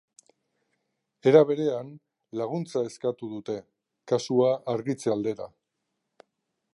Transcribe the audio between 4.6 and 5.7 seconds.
argitze aldera.